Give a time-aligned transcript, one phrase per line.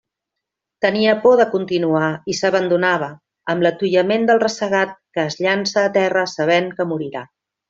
[0.83, 3.11] Tenia por de continuar, i s'abandonava,
[3.55, 7.25] amb l'atuïment del ressagat que es llança a terra sabent que morirà.